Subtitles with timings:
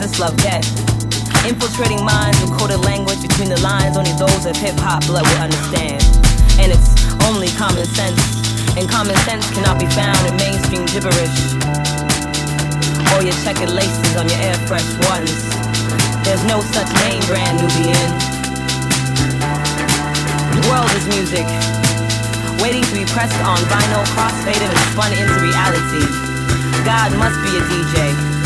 [0.00, 0.64] This love get?
[1.44, 5.44] Infiltrating minds with coded language between the lines, only those of hip hop blood will
[5.44, 6.00] understand.
[6.56, 8.16] And it's only common sense,
[8.80, 11.52] and common sense cannot be found in mainstream gibberish.
[13.12, 15.36] Or your checkered laces on your Air Force Ones.
[16.24, 18.10] There's no such name brand Nubian.
[20.56, 21.44] The world is music,
[22.64, 26.08] waiting to be pressed on vinyl, crossfaded and spun into reality.
[26.88, 28.39] God must be a DJ.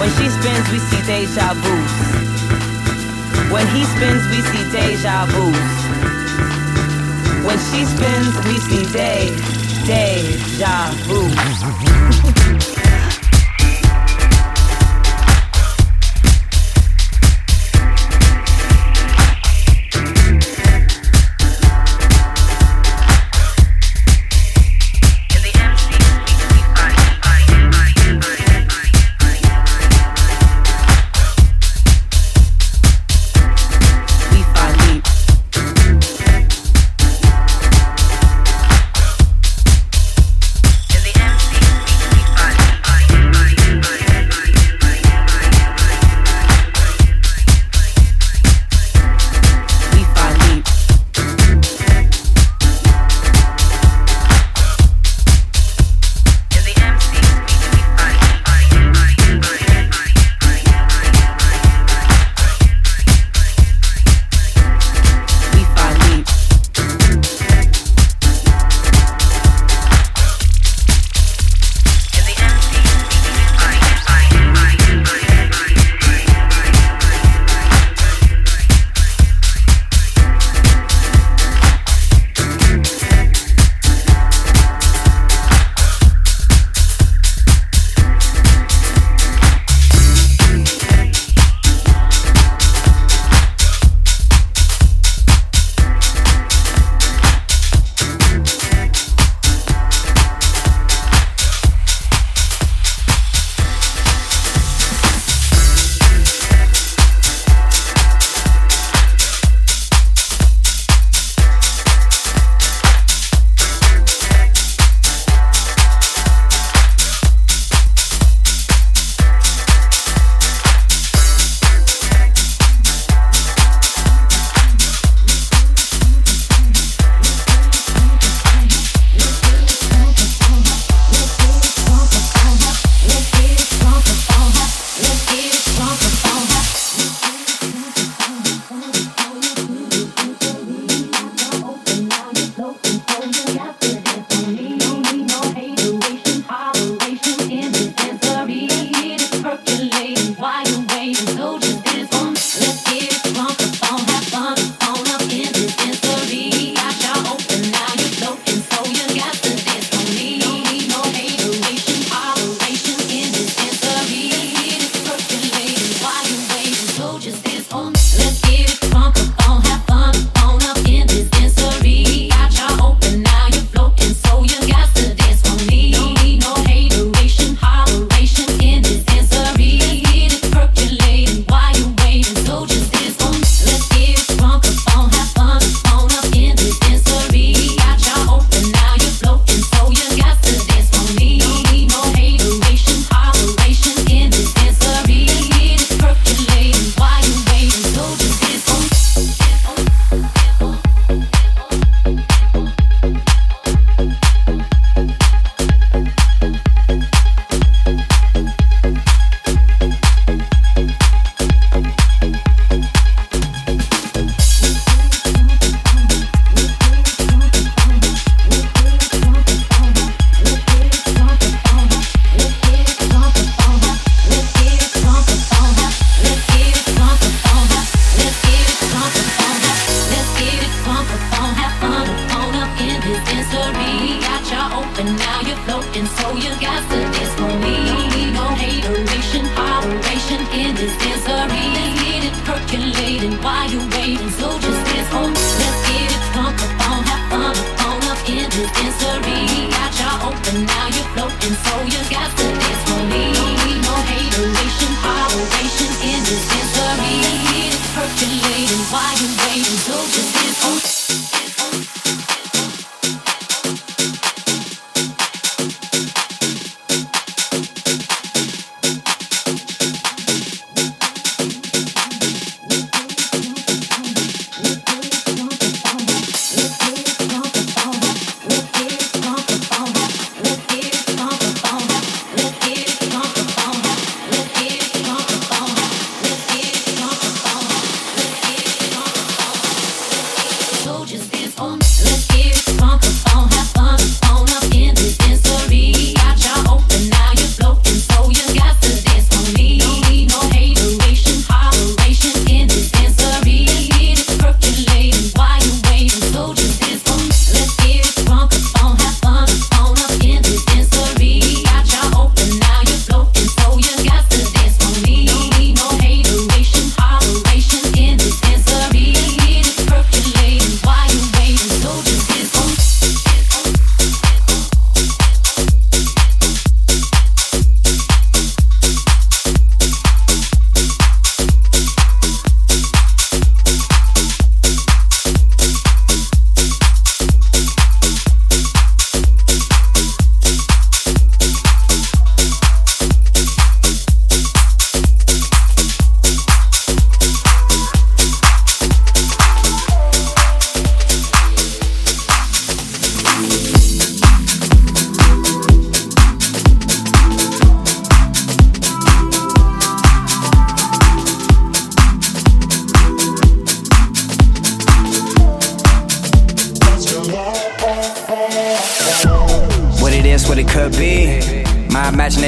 [0.00, 1.74] When she spins, we see deja vu.
[3.52, 5.52] When he spins, we see deja vu.
[7.46, 9.36] When she spins, we see day,
[9.84, 12.30] deja vu.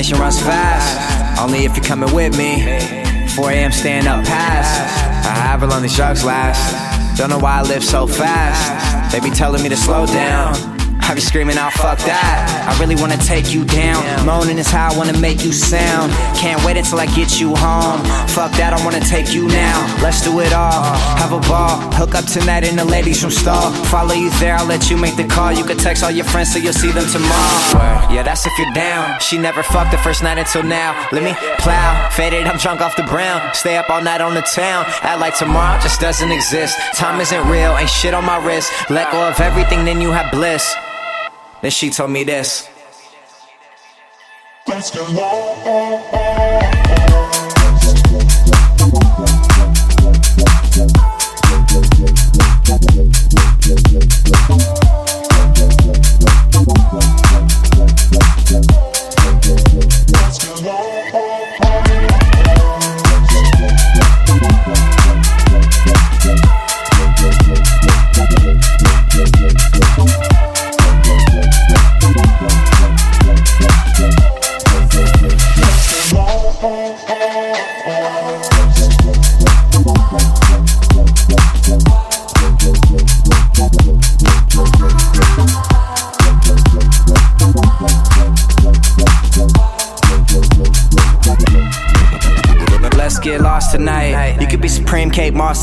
[0.03, 3.29] My imagination runs fast, only if you're coming with me.
[3.37, 3.71] 4 a.m.
[3.71, 4.99] stand up past.
[5.25, 7.17] I have long these drugs last.
[7.17, 9.13] Don't know why I live so fast.
[9.13, 10.72] They be telling me to slow down.
[11.05, 12.67] I be screaming out, fuck that.
[12.67, 14.01] I really wanna take you down.
[14.25, 16.13] Moaning is how I wanna make you sound.
[16.37, 18.01] Can't wait until I get you home.
[18.29, 19.77] Fuck that, I wanna take you now.
[20.03, 20.83] Let's do it all.
[21.21, 21.81] Have a ball.
[21.93, 23.73] Hook up tonight in the ladies from stall.
[23.93, 25.53] Follow you there, I'll let you make the call.
[25.53, 28.09] You can text all your friends so you'll see them tomorrow.
[28.09, 29.21] Yeah, that's if you're down.
[29.21, 30.97] She never fucked the first night until now.
[31.13, 32.09] Let me plow.
[32.11, 33.55] Faded, I'm drunk off the brown.
[33.55, 34.87] Stay up all night on the town.
[35.03, 36.79] Act like tomorrow just doesn't exist.
[36.95, 38.73] Time isn't real, ain't shit on my wrist.
[38.89, 40.75] Let go of everything, then you have bliss.
[41.63, 42.69] Then she told me this.
[44.67, 45.63] Let's go.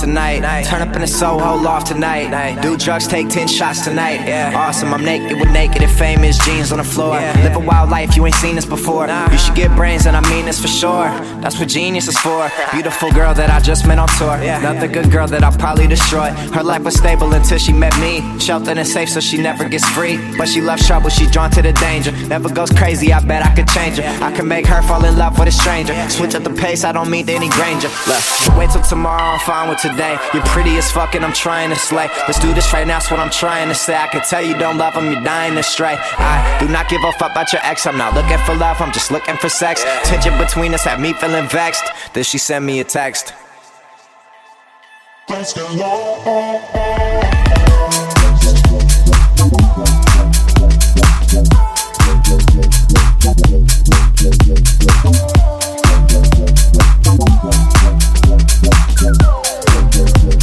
[0.09, 0.63] Tonight.
[0.65, 2.61] Turn up in the Soho loft tonight.
[2.61, 4.19] Do drugs, take 10 shots tonight.
[4.55, 7.15] Awesome, I'm naked with naked and famous jeans on the floor.
[7.45, 9.07] Live a wild life, you ain't seen this before.
[9.31, 11.07] You should get brains, and I mean this for sure.
[11.41, 12.49] That's what genius is for.
[12.71, 14.35] Beautiful girl that I just met on tour.
[14.35, 16.29] Another good girl that I'll probably destroy.
[16.57, 18.13] Her life was stable until she met me.
[18.39, 20.17] Sheltered and safe, so she never gets free.
[20.37, 22.11] But she loves trouble, she's drawn to the danger.
[22.27, 24.07] Never goes crazy, I bet I could change her.
[24.23, 25.93] I can make her fall in love with a stranger.
[26.09, 27.89] Switch up the pace, I don't mean any Granger.
[28.07, 29.98] Look, wait till tomorrow I'm fine with today.
[30.33, 32.07] You're pretty as fuck and I'm trying to slay.
[32.27, 33.97] Let's do this right now, that's what I'm trying to say.
[33.97, 35.97] I can tell you don't love him, you're dying to stray.
[35.99, 38.93] I do not give a fuck about your ex, I'm not looking for love, I'm
[38.93, 39.83] just looking for sex.
[40.03, 41.83] Tension between us had me feeling vexed.
[42.13, 43.33] Then she sent me a text.
[45.29, 45.69] Let's go.
[60.01, 60.39] Uh.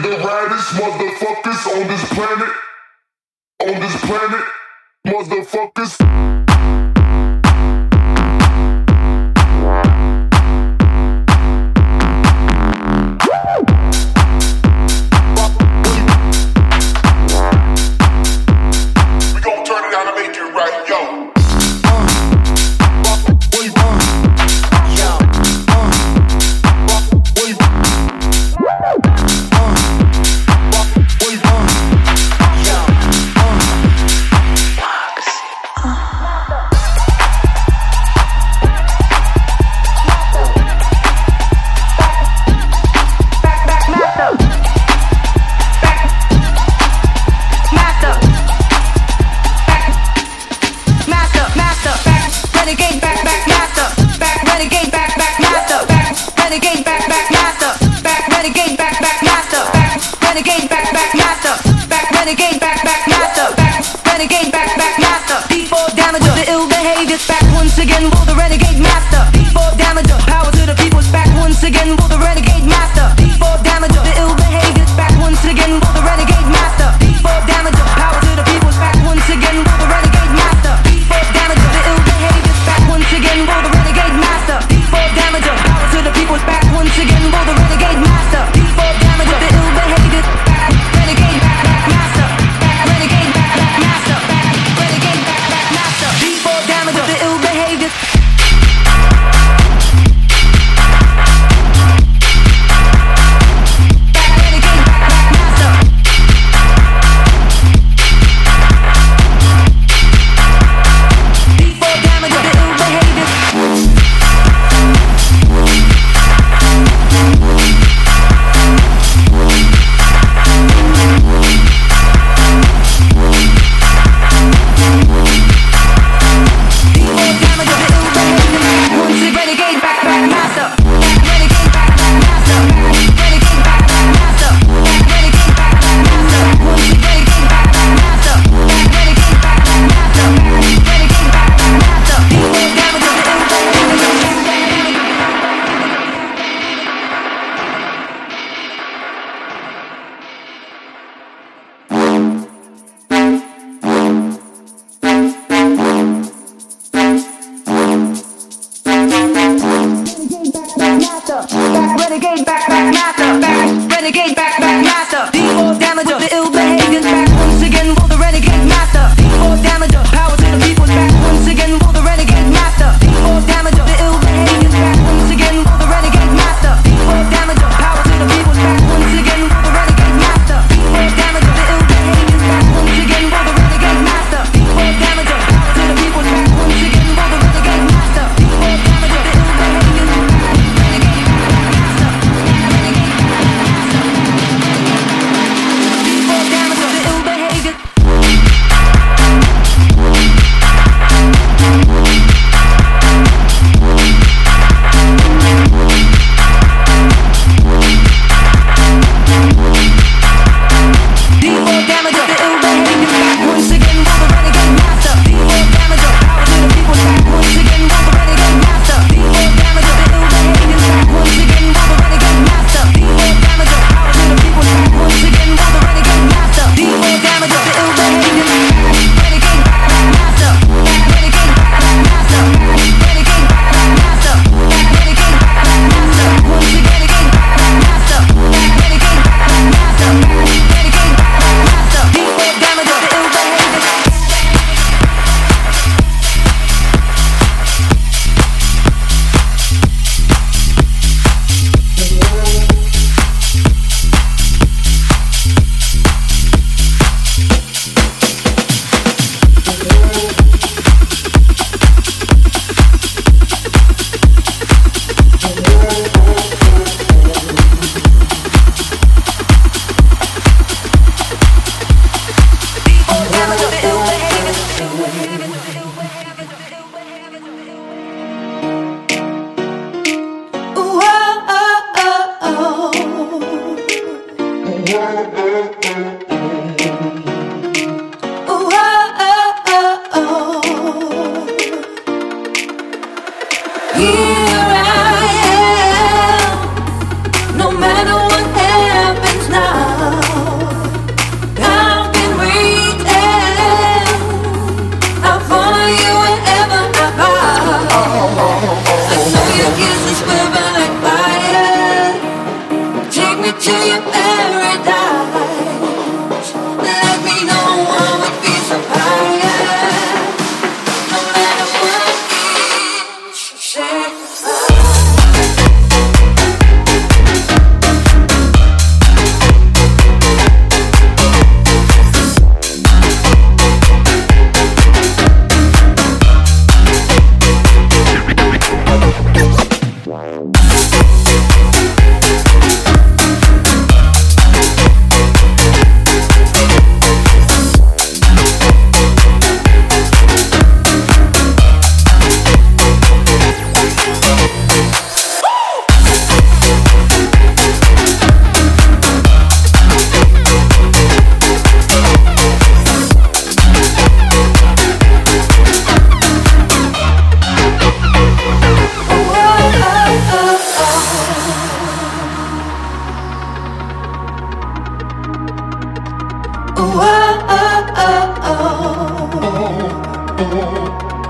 [0.00, 2.54] the raddest motherfuckers on this planet.
[3.60, 4.44] On this planet,
[5.06, 7.01] motherfuckers.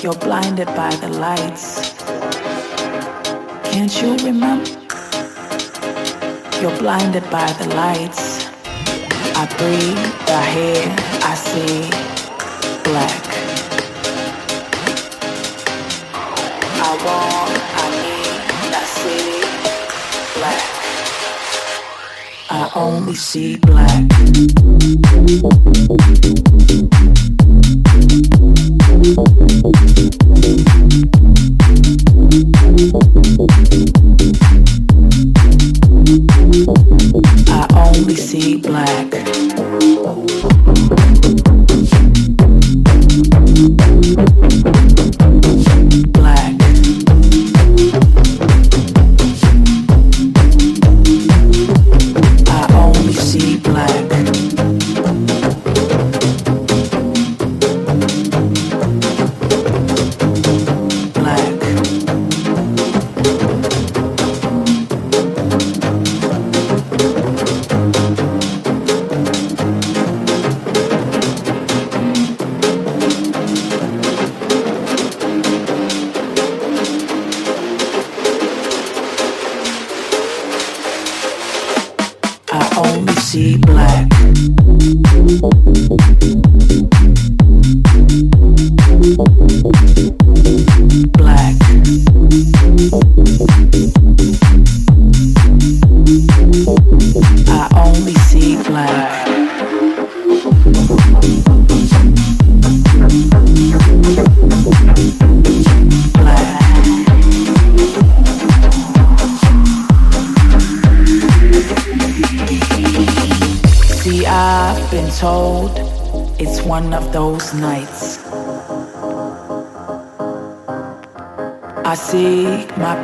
[0.02, 1.94] You're blinded by the lights.
[3.70, 4.70] Can't you remember?
[6.60, 8.46] You're blinded by the lights.
[9.36, 11.90] I breathe, I hear, I see
[12.84, 13.24] black.
[16.80, 18.40] I want, I need,
[18.74, 19.42] I see
[20.36, 20.62] black.
[22.50, 24.04] I only see black.
[28.16, 28.16] I
[37.74, 39.04] only see black.
[83.34, 84.08] See black.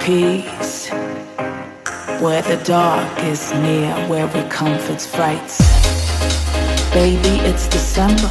[0.01, 0.89] Peace
[2.21, 5.59] where the dark is near, where we comfort's frights.
[6.93, 8.31] Baby, it's December.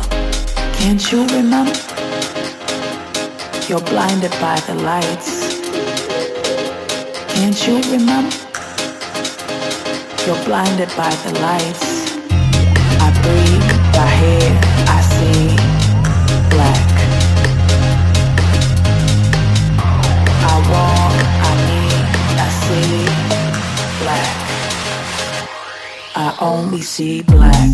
[0.74, 1.80] Can't you remember?
[3.68, 5.62] You're blinded by the lights.
[7.34, 8.36] Can't you remember?
[10.26, 11.86] You're blinded by the lights.
[13.06, 14.59] I breathe, I hear,
[26.42, 27.70] only see black.